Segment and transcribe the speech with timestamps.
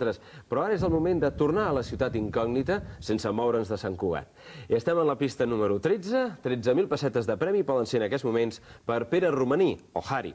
[0.00, 3.96] Però ara és el moment de tornar a la ciutat incògnita sense moure'ns de Sant
[4.00, 4.30] Cugat.
[4.68, 8.26] I estem en la pista número 13, 13.000 pessetes de premi poden ser en aquests
[8.26, 10.34] moments per Pere Romaní, o Harry.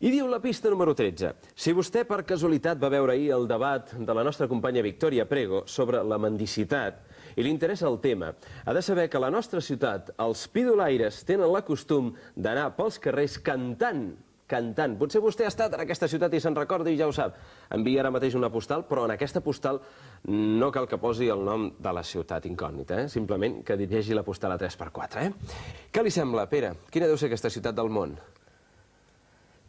[0.00, 3.92] I diu la pista número 13, si vostè per casualitat va veure ahir el debat
[3.92, 7.02] de la nostra companya Victòria Prego sobre la mendicitat
[7.36, 8.32] i li interessa el tema,
[8.64, 12.98] ha de saber que a la nostra ciutat els pidolaires tenen la costum d'anar pels
[13.02, 14.12] carrers cantant
[14.52, 14.98] cantant.
[15.00, 17.38] Potser vostè ha estat en aquesta ciutat i se'n recorda i ja ho sap.
[17.72, 19.80] Envia ara mateix una postal, però en aquesta postal
[20.28, 23.08] no cal que posi el nom de la ciutat incògnita, eh?
[23.12, 25.24] simplement que dirigeixi la postal a 3x4.
[25.26, 25.56] Eh?
[25.92, 26.74] Què li sembla, Pere?
[26.92, 28.16] Quina deu ser aquesta ciutat del món?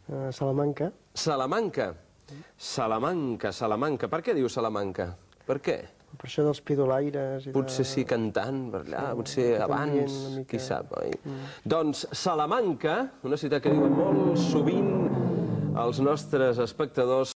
[0.04, 0.90] Uh, Salamanca.
[1.16, 1.92] Salamanca.
[2.56, 4.08] Salamanca, Salamanca.
[4.12, 5.14] Per què diu Salamanca?
[5.48, 5.78] Per què?
[6.18, 7.48] Per això dels pidolaires...
[7.48, 7.88] I Potser de...
[7.90, 10.18] sí cantant, per allà, Sí, potser abans,
[10.50, 11.10] qui sap, oi?
[11.64, 14.92] Doncs Salamanca, una ciutat que diuen molt sovint
[15.80, 17.32] els nostres espectadors,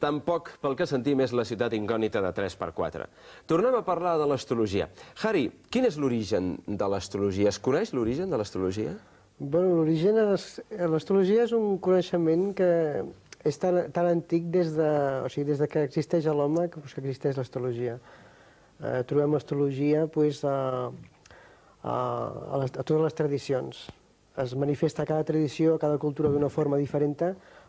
[0.00, 3.06] tampoc pel que sentim és la ciutat incògnita de 3x4.
[3.50, 4.86] Tornem a parlar de l'astrologia.
[5.26, 7.50] Harry, quin és l'origen de l'astrologia?
[7.50, 8.94] Es coneix l'origen de l'astrologia?
[9.38, 10.60] Bueno, l'origen de l'as-
[10.94, 12.70] l'astrologia és un coneixement que
[13.46, 14.88] és tan, tan antic des de,
[15.24, 17.98] o sigui, des de que existeix l'home que, pues, que existeix l'astrologia.
[18.82, 20.90] Eh, trobem l'astrologia pues, a,
[21.82, 23.84] a, a, les, a totes les tradicions.
[24.38, 27.16] Es manifesta cada tradició, cada cultura d'una forma diferent,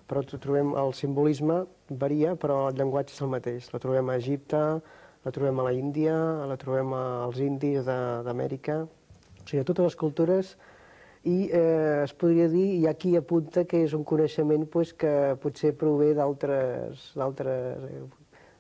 [0.10, 3.70] però tro- trobem el simbolisme varia, però el llenguatge és el mateix.
[3.74, 4.62] La trobem a Egipte,
[5.26, 6.16] la trobem a la Índia,
[6.50, 10.54] la trobem als indis d'Amèrica, o sigui, a totes les cultures
[11.28, 15.74] i eh, es podria dir, i aquí apunta que és un coneixement pues, que potser
[15.78, 18.02] prové d'altres d'altres eh,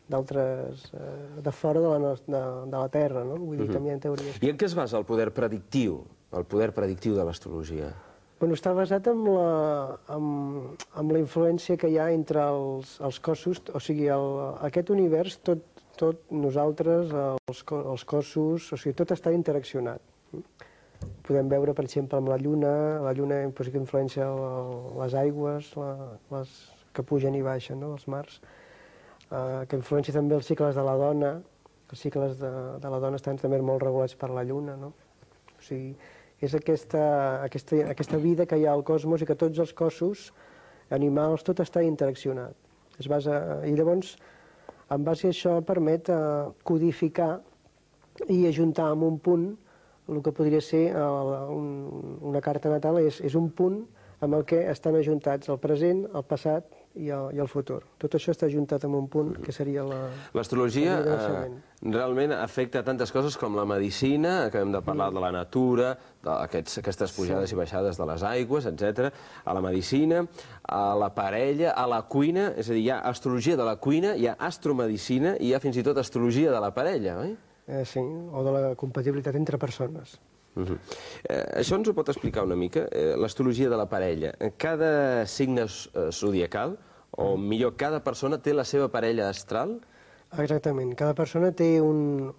[0.09, 3.35] d'altres eh, de fora de la, nos- de, de la Terra, no?
[3.37, 4.39] Vull dir, també hi ha teories.
[4.41, 5.99] I en què es basa el poder predictiu,
[6.33, 7.91] el poder predictiu de l'astrologia?
[8.39, 10.27] Bueno, està basat en la, en,
[10.97, 14.30] en la influència que hi ha entre els, els cossos, o sigui, el,
[14.65, 15.61] aquest univers, tot,
[15.99, 17.11] tot nosaltres,
[17.52, 20.02] els, els cossos, o sigui, tot està interaccionat.
[21.30, 22.73] Podem veure, per exemple, amb la Lluna,
[23.05, 24.26] la Lluna pues, que influencia
[24.98, 25.92] les aigües, la,
[26.33, 26.54] les
[26.95, 27.93] que pugen i baixen, no?
[27.93, 28.39] els mars,
[29.30, 31.36] eh, que influencia també els cicles de la dona,
[31.89, 32.49] els cicles de,
[32.81, 34.89] de la dona estan també molt regulats per la Lluna, no?
[35.54, 35.93] O sigui,
[36.42, 37.04] és aquesta,
[37.45, 40.30] aquesta, aquesta vida que hi ha al cosmos i que tots els cossos,
[40.95, 42.58] animals, tot està interaccionat.
[42.99, 44.15] Es basa, I llavors,
[44.89, 46.20] en base a això, permet eh,
[46.65, 47.36] codificar
[48.27, 49.49] i ajuntar en un punt
[50.09, 51.05] el que podria ser eh,
[51.53, 53.83] un, una carta natal és, és un punt
[54.20, 56.67] amb el que estan ajuntats el present, el passat
[56.99, 57.80] i el, i el futur.
[58.02, 59.99] Tot això està ajuntat en un punt que seria la...
[60.36, 65.23] L'astrologia el de eh, realment afecta tantes coses com la medicina, acabem de parlar de
[65.23, 65.93] la natura,
[66.25, 69.14] d'aquestes aquestes pujades i baixades de les aigües, etc.
[69.45, 70.25] a la medicina,
[70.67, 74.17] a la parella, a la cuina, és a dir, hi ha astrologia de la cuina,
[74.19, 77.37] hi ha astromedicina i hi ha fins i tot astrologia de la parella, oi?
[77.37, 77.48] Eh,
[77.85, 80.19] sí, o de la compatibilitat entre persones.
[80.55, 80.77] Uh -huh.
[81.30, 84.33] eh, això ens ho pot explicar una mica, eh, l'astrologia de la parella.
[84.57, 86.77] Cada signe eh, zodiacal,
[87.11, 89.80] o millor, cada persona té la seva parella astral?
[90.37, 90.95] Exactament.
[90.95, 92.33] Cada persona té un,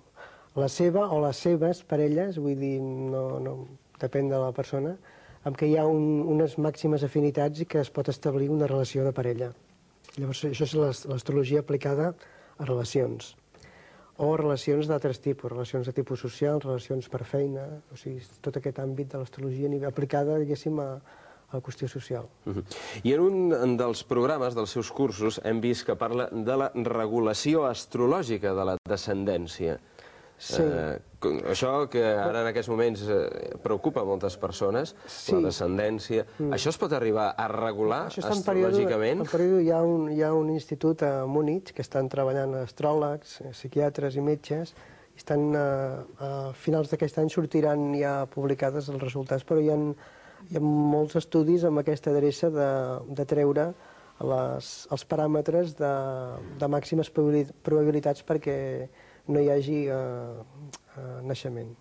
[0.55, 3.69] la seva o les seves parelles, vull dir, no, no,
[4.01, 4.97] depèn de la persona,
[5.45, 9.05] amb què hi ha un, unes màximes afinitats i que es pot establir una relació
[9.05, 9.53] de parella.
[10.17, 12.15] Llavors, això és l'as- l'astrologia aplicada
[12.59, 13.37] a relacions
[14.21, 18.79] o relacions d'altres tipus, relacions de tipus social, relacions per feina, o sigui, tot aquest
[18.83, 21.01] àmbit de l'astrologia aplicada, diguéssim, a,
[21.51, 22.29] a la qüestió social.
[22.47, 22.65] Uh -huh.
[23.03, 27.65] I en un dels programes dels seus cursos hem vist que parla de la regulació
[27.67, 29.81] astrològica de la descendència.
[30.41, 30.63] Sí.
[30.65, 30.97] Eh,
[31.53, 35.35] això que ara en aquests moments eh, preocupa moltes persones, Sí.
[35.37, 36.25] la descendència.
[36.39, 36.55] Mm.
[36.57, 39.21] Això es pot arribar a regular Això està en astrològicament?
[39.21, 43.43] en període hi, ha un, hi ha un institut a Múnich que estan treballant astròlegs,
[43.45, 44.73] eh, psiquiatres i metges,
[45.13, 49.77] i estan, eh, a finals d'aquest any sortiran ja publicades els resultats, però hi ha,
[50.49, 52.71] hi ha molts estudis amb aquesta adreça de,
[53.13, 53.75] de treure
[54.25, 55.93] les, els paràmetres de,
[56.59, 58.89] de màximes probabili- probabilitats perquè
[59.29, 60.43] no hi hagi eh,
[60.97, 61.73] eh, naixement.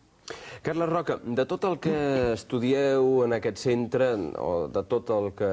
[0.62, 1.96] Carles Roca, de tot el que
[2.34, 5.52] estudieu en aquest centre, o de tot el que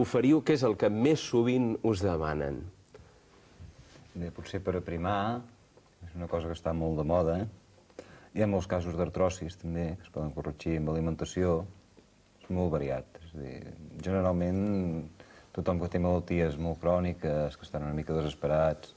[0.00, 2.60] oferiu, què és el que més sovint us demanen?
[4.14, 5.42] Bé, potser per aprimar,
[6.06, 7.38] és una cosa que està molt de moda.
[7.42, 8.04] Eh?
[8.34, 11.62] Hi ha molts casos d'artrosis, també, que es poden corregir amb alimentació.
[12.42, 13.18] És molt variat.
[13.24, 13.56] És a dir,
[14.04, 14.60] generalment,
[15.56, 18.92] tothom que té malalties molt cròniques, que estan una mica desesperats,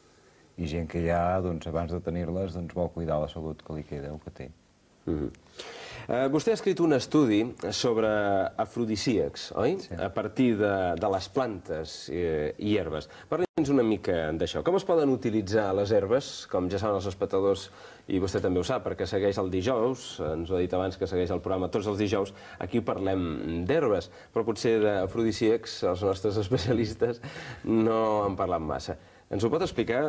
[0.58, 3.86] i gent que ja, doncs, abans de tenir-les, doncs, vol cuidar la salut que li
[3.88, 4.50] queda o que té.
[5.08, 5.32] Mm -hmm.
[6.08, 7.42] Eh, vostè ha escrit un estudi
[7.76, 8.08] sobre
[8.64, 9.74] afrodisíacs, oi?
[9.84, 9.96] Sí.
[10.00, 13.10] A partir de, de les plantes eh, i herbes.
[13.28, 14.62] Parli'ns una mica d'això.
[14.64, 17.66] Com es poden utilitzar les herbes, com ja saben els espectadors,
[18.08, 21.12] i vostè també ho sap, perquè segueix el dijous, ens ho ha dit abans que
[21.12, 22.32] segueix el programa tots els dijous,
[22.64, 27.20] aquí parlem d'herbes, però potser d'afrodisíacs els nostres especialistes
[27.66, 28.00] no
[28.30, 28.96] en parlen massa.
[29.28, 30.02] Ens ho pot explicar,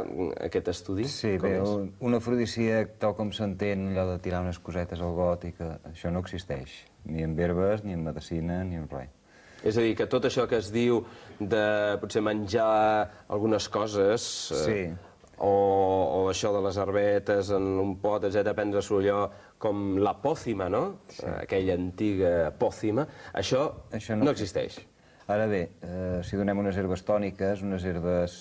[0.47, 1.05] aquest estudi?
[1.11, 5.47] Sí, bé, un, un afrodisíac, tal com s'entén, allò de tirar unes cosetes al got
[5.49, 6.77] i que això no existeix,
[7.11, 9.11] ni en herbes, ni en medicina, ni en res.
[9.67, 11.01] És a dir, que tot això que es diu
[11.41, 11.65] de
[11.99, 12.71] potser menjar
[13.27, 14.29] algunes coses...
[14.55, 14.81] Eh, sí.
[15.39, 19.25] o, o això de les herbetes en un pot, etc., prendre allò
[19.59, 20.85] com la pòcima, no?
[21.11, 21.27] Sí.
[21.27, 23.67] Aquella antiga pòcima, això,
[23.99, 24.79] això no, no existeix.
[25.29, 28.37] Ara bé, eh, si donem unes herbes tòniques, unes herbes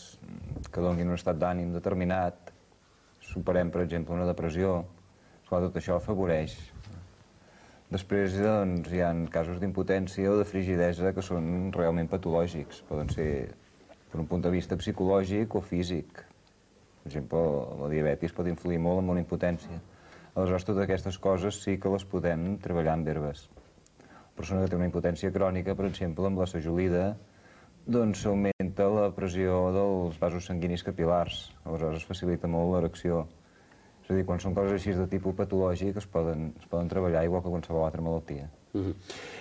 [0.71, 2.53] que donin un estat d'ànim determinat,
[3.19, 4.85] superem, per exemple, una depressió,
[5.41, 6.55] esclar, tot això afavoreix.
[7.91, 12.79] Després doncs, hi ha casos d'impotència o de frigidesa que són realment patològics.
[12.87, 13.27] Poden ser
[14.07, 16.23] per un punt de vista psicològic o físic.
[17.03, 17.43] Per exemple,
[17.83, 19.83] la diabetis pot influir molt en una impotència.
[20.35, 23.49] Aleshores, totes aquestes coses sí que les podem treballar amb herbes
[24.37, 27.07] persona que té una impotència crònica, per exemple, amb la sajolida,
[27.87, 31.47] doncs s'augmenta la pressió dels vasos sanguinis capilars.
[31.65, 33.25] Aleshores es facilita molt l'erecció.
[34.03, 37.25] És a dir, quan són coses així de tipus patològic es poden, es poden treballar
[37.27, 38.49] igual que qualsevol altra malaltia.
[38.73, 38.93] Uh -huh.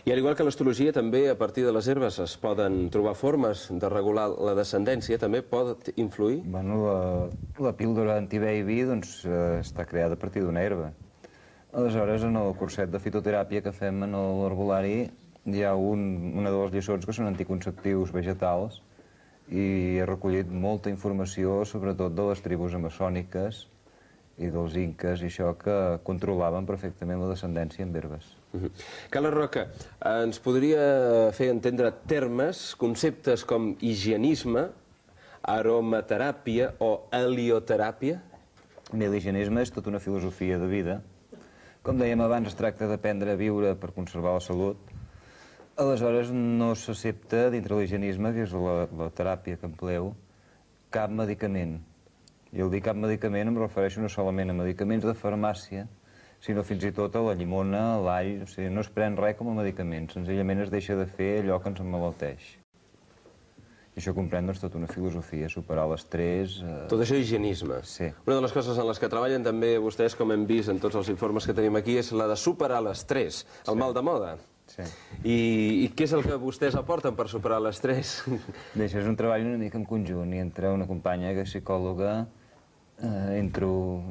[0.04, 3.69] I al igual que l'astrologia, també a partir de les herbes es poden trobar formes
[3.70, 6.42] de regular la descendència, també pot influir?
[6.44, 7.28] Bueno, la,
[7.58, 10.92] la píldora antibaby doncs, eh, està creada a partir d'una herba.
[11.76, 15.11] Aleshores, en el curset de fitoteràpia que fem en l'herbolari
[15.44, 16.05] hi ha un,
[16.40, 18.78] una de les lliçons que són anticonceptius vegetals
[19.52, 19.64] i
[20.00, 23.58] he recollit molta informació, sobretot de les tribus amaçòniques
[24.40, 25.75] i dels inques i això que
[26.06, 28.25] controlaven perfectament la descendència en herbes.
[28.55, 28.70] -huh.
[29.11, 29.67] Carla Roca,
[30.00, 34.70] ens podria fer entendre termes, conceptes com higienisme,
[35.43, 38.23] aromateràpia o helioteràpia?
[38.94, 41.02] L'higienisme és tota una filosofia de vida
[41.87, 44.88] com dèiem abans, es tracta d'aprendre a viure per conservar la salut.
[45.79, 50.11] Aleshores, no s'accepta dintre l'higienisme, que és la, la teràpia que empleu,
[50.91, 51.77] cap medicament.
[52.50, 55.87] I el dir cap medicament em refereixo no solament a medicaments de farmàcia,
[56.43, 59.38] sinó fins i tot a la llimona, a l'all, o sigui, no es pren res
[59.38, 62.55] com a medicament, senzillament es deixa de fer allò que ens emmalalteix.
[63.96, 66.58] I això comprèn doncs, tota una filosofia, superar l'estrès...
[66.60, 66.81] Eh...
[66.90, 67.78] Tot això higienisme.
[67.88, 68.10] Sí.
[68.26, 70.98] Una de les coses en les que treballen també vostès, com hem vist en tots
[71.00, 73.81] els informes que tenim aquí, és la de superar l'estrès, el sí.
[73.81, 74.34] mal de moda.
[74.69, 74.84] Sí.
[75.22, 75.37] I,
[75.87, 78.19] I què és el que vostès aporten per superar l'estrès?
[78.76, 81.54] Bé, això és un treball una mica en conjunt, i entre una companya que és
[81.54, 82.19] psicòloga,
[83.00, 83.70] eh, entro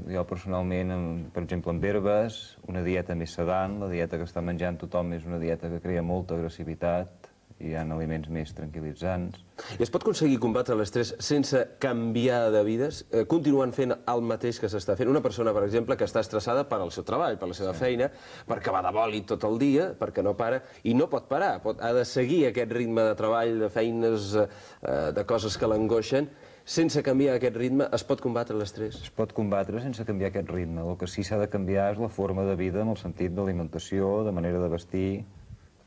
[0.09, 2.41] jo personalment, amb, per exemple, amb herbes,
[2.71, 6.01] una dieta més sedant, la dieta que està menjant tothom és una dieta que crea
[6.01, 7.25] molta agressivitat,
[7.63, 9.39] hi ha aliments més tranquil·litzants.
[9.79, 14.59] I es pot aconseguir combatre l'estrès sense canviar de vides, eh, continuant fent el mateix
[14.59, 15.09] que s'està fent?
[15.11, 17.79] Una persona, per exemple, que està estressada per al seu treball, per la seva sí.
[17.85, 18.09] feina,
[18.49, 21.79] perquè va de boli tot el dia, perquè no para, i no pot parar, pot,
[21.79, 26.27] ha de seguir aquest ritme de treball, de feines, eh, de coses que l'angoixen,
[26.65, 28.99] sense canviar aquest ritme, es pot combatre l'estrès?
[29.05, 30.83] Es pot combatre sense canviar aquest ritme.
[30.83, 34.25] El que sí s'ha de canviar és la forma de vida en el sentit d'alimentació,
[34.27, 35.09] de manera de vestir,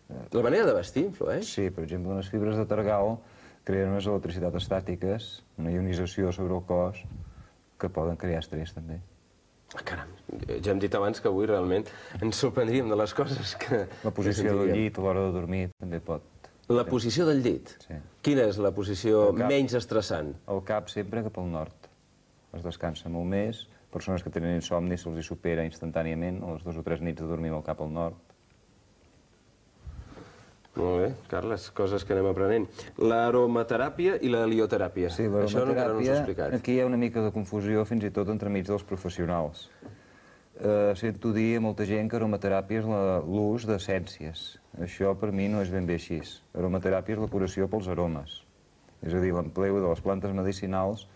[0.08, 1.48] la manera de vestir influeix?
[1.48, 3.16] Sí, per exemple, les fibres de targal
[3.68, 5.28] creen unes electricitats estàtiques,
[5.60, 7.02] una ionització sobre el cos,
[7.78, 8.98] que poden crear estrès també.
[9.76, 10.08] Ah, caram,
[10.48, 11.84] ja hem dit abans que avui realment
[12.22, 13.82] ens sorprendríem de les coses que...
[14.00, 16.24] La posició del llit a l'hora de dormir també pot...
[16.72, 17.74] La posició del llit?
[17.84, 17.96] Sí.
[18.24, 20.34] Quina és la posició cap, menys estressant?
[20.52, 21.88] El cap sempre cap al nord.
[22.56, 23.66] Es descansa molt més.
[23.92, 27.52] Persones que tenen insomni se'ls supera instantàniament, a les dues o tres nits de dormir
[27.52, 28.27] amb el cap al nord.
[30.78, 32.66] Molt bé, Carles, coses que anem aprenent.
[33.02, 35.10] L'aromateràpia i la helioteràpia.
[35.10, 38.86] Sí, l'aromateràpia, no aquí hi ha una mica de confusió fins i tot entremig dels
[38.86, 39.66] professionals.
[40.58, 42.88] Eh, sento dir a molta gent que aromateràpia és
[43.26, 44.46] l'ús d'essències.
[44.86, 46.20] Això per mi no és ben bé així.
[46.54, 48.40] Aromateràpia és la curació pels aromes.
[49.02, 51.06] És a dir, l'empleu de les plantes medicinals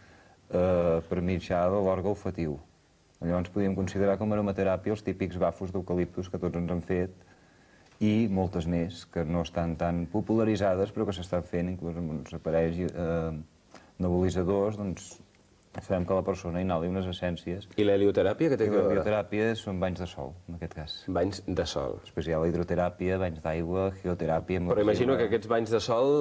[0.51, 2.59] eh, per mitjà de l'òrgan olfatiu.
[3.23, 7.15] Llavors podríem considerar com aromateràpia els típics bafos d'eucaliptus que tots ens han fet,
[8.03, 12.35] i moltes més que no estan tan popularitzades però que s'estan fent inclús amb uns
[12.39, 13.33] aparells eh,
[14.03, 15.13] nebulitzadors doncs,
[15.81, 19.55] sabem que la persona inhali unes essències I l'helioteràpia, que té i que la veure?
[19.57, 20.97] són banys de sol, en aquest cas.
[21.09, 21.97] Banys de sol.
[22.05, 24.61] Després hi ha la hidroteràpia, banys d'aigua, geoteràpia...
[24.69, 26.13] Però imagino que aquests banys de sol,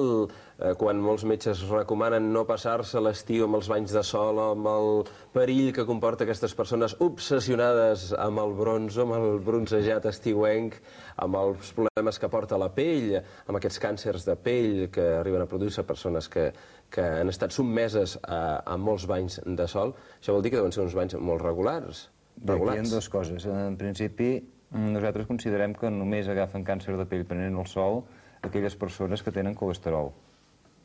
[0.56, 4.90] eh, quan molts metges recomanen no passar-se l'estiu amb els banys de sol, amb el
[5.36, 10.78] perill que comporta aquestes persones obsessionades amb el bronzo, amb el bronzejat estiuenc,
[11.22, 15.50] amb els problemes que porta la pell, amb aquests càncers de pell que arriben a
[15.50, 16.48] produir-se persones que,
[16.92, 20.72] que han estat sotmeses a, a molts banys de sol, això vol dir que deuen
[20.76, 22.08] ser uns banys molt regulars.
[22.36, 23.46] Bé, aquí hi ha dues coses.
[23.48, 24.30] En principi,
[24.72, 28.02] nosaltres considerem que només agafen càncer de pell prenent el sol
[28.42, 30.12] aquelles persones que tenen colesterol.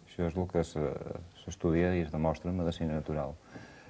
[0.08, 0.94] Això és el que se-
[1.44, 3.36] s'estudia i es demostra en medicina natural.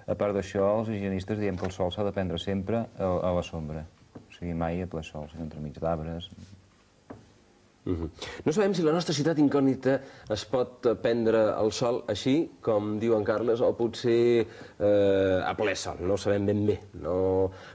[0.07, 3.31] A part d'això, els higienistes diem que el sol s'ha de prendre sempre a, a
[3.35, 3.85] la sombra.
[4.17, 6.29] O sigui, mai a ple sol, sinó entremig d'arbres.
[7.87, 8.09] Mhm.
[8.43, 9.93] No sabem si la nostra ciutat incògnita
[10.35, 15.53] es pot eh, prendre el sol així, com diu en Carles, o potser eh, a
[15.55, 16.77] ple sol, no ho sabem ben bé.
[16.99, 17.15] No...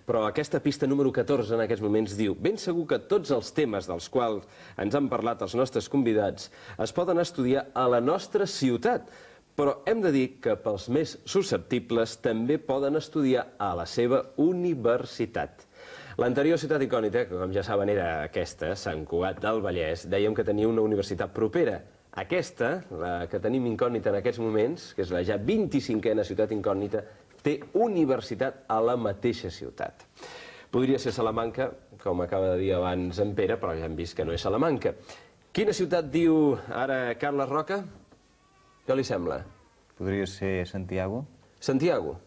[0.04, 3.88] Però aquesta pista número 14 en aquests moments diu ben segur que tots els temes
[3.88, 4.44] dels quals
[4.84, 6.50] ens han parlat els nostres convidats
[6.82, 9.08] es poden estudiar a la nostra ciutat,
[9.56, 15.71] però hem de dir que pels més susceptibles també poden estudiar a la seva universitat.
[16.20, 20.44] L'anterior ciutat icònica, que com ja saben era aquesta, Sant Cugat del Vallès, dèiem que
[20.44, 21.78] tenia una universitat propera.
[22.20, 27.02] Aquesta, la que tenim incògnita en aquests moments, que és la ja 25a ciutat incògnita,
[27.42, 30.04] té universitat a la mateixa ciutat.
[30.72, 31.70] Podria ser Salamanca,
[32.02, 34.94] com acaba de dir abans en Pere, però ja hem vist que no és Salamanca.
[35.52, 37.82] Quina ciutat diu ara Carles Roca?
[38.86, 39.42] Què li sembla?
[39.98, 41.26] Podria ser Santiago
[41.62, 42.18] Santiago.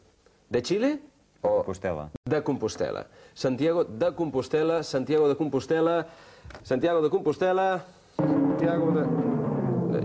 [0.50, 1.00] De Xile?
[1.46, 2.10] O Compostela.
[2.26, 3.06] de Compostela.
[3.34, 6.08] Santiago de Compostela, Santiago de Compostela,
[6.64, 7.86] Santiago de Compostela,
[8.18, 9.06] Santiago de...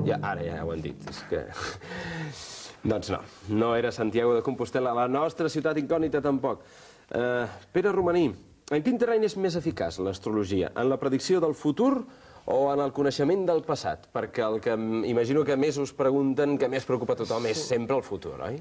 [0.07, 1.41] Ja, ara ja ho han dit, és que...
[2.91, 3.19] doncs no,
[3.49, 6.63] no era Santiago de Compostela, la nostra ciutat incògnita tampoc.
[7.11, 7.45] Uh,
[7.75, 8.29] Pere Romaní,
[8.71, 10.71] en quin terreny és més eficaç l'astrologia?
[10.79, 12.05] En la predicció del futur
[12.47, 14.07] o en el coneixement del passat?
[14.15, 17.59] Perquè el que em- imagino que més us pregunten, que més preocupa a tothom, és
[17.59, 18.61] sempre el futur, oi?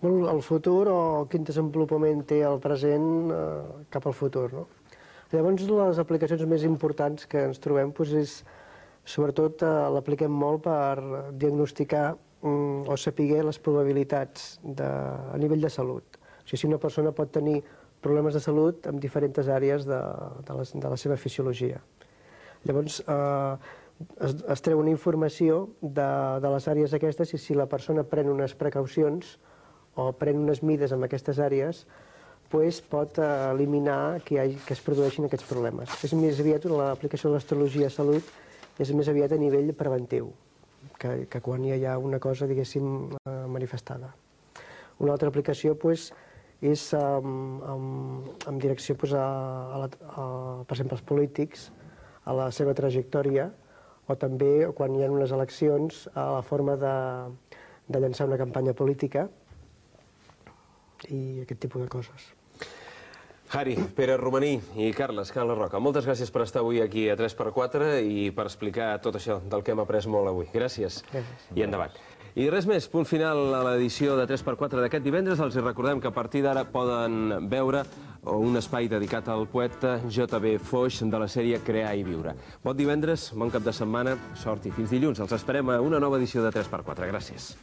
[0.00, 3.40] El futur o quin desenvolupament té el present eh,
[3.92, 4.62] cap al futur, no?
[5.30, 8.32] Llavors, les aplicacions més importants que ens trobem doncs, és,
[9.04, 10.96] sobretot, eh, l'apliquem molt per
[11.42, 16.16] diagnosticar mm, o saber les probabilitats de, a nivell de salut.
[16.16, 17.60] O sigui, si una persona pot tenir
[18.00, 20.00] problemes de salut en diferents àrees de,
[20.48, 21.84] de, la, de la seva fisiologia.
[22.64, 23.54] Llavors, eh,
[24.24, 28.32] es, es treu una informació de, de les àrees aquestes i si la persona pren
[28.32, 29.36] unes precaucions
[30.00, 31.84] o pren unes mides en aquestes àrees,
[32.50, 35.92] pues, pot eh, eliminar que, hi hagi, que es produeixin aquests problemes.
[36.04, 38.32] És més aviat l'aplicació de l'astrologia a salut
[38.80, 40.32] és més aviat a nivell preventiu,
[40.98, 42.90] que, que quan hi ha una cosa, diguéssim,
[43.20, 44.10] eh, manifestada.
[45.00, 46.10] Una altra aplicació pues,
[46.60, 49.26] és amb, amb, amb direcció pues, a,
[49.76, 50.24] a, la, a,
[50.64, 51.68] per exemple, als polítics,
[52.24, 53.50] a la seva trajectòria,
[54.10, 56.96] o també quan hi ha unes eleccions, a la forma de,
[57.86, 59.28] de llançar una campanya política
[61.08, 62.28] i aquest tipus de coses.
[63.50, 67.96] Jari, Pere Romaní i Carles, Carles Roca, moltes gràcies per estar avui aquí a 3x4
[68.06, 70.46] i per explicar tot això del que hem après molt avui.
[70.54, 71.00] Gràcies.
[71.10, 71.48] Gràcies.
[71.58, 71.96] I endavant.
[72.38, 75.40] I res més, punt final a l'edició de 3x4 d'aquest divendres.
[75.42, 77.82] Els recordem que a partir d'ara poden veure
[78.30, 80.58] un espai dedicat al poeta J.B.
[80.62, 82.36] Foix de la sèrie Crear i Viure.
[82.62, 85.18] Bon divendres, bon cap de setmana, sort i fins dilluns.
[85.18, 87.10] Els esperem a una nova edició de 3x4.
[87.10, 87.56] Gràcies.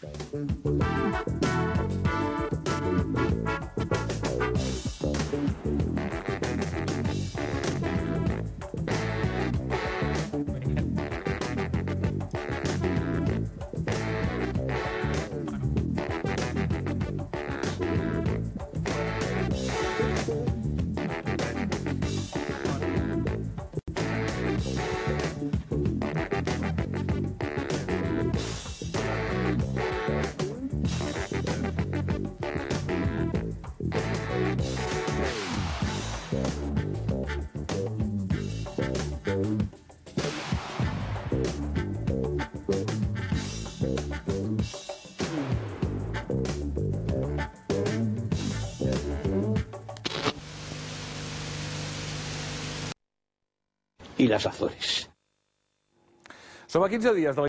[54.28, 55.10] Y las Azores.
[56.74, 57.46] A 15 dies de la